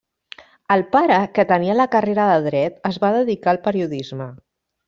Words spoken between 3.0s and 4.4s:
va dedicar al periodisme.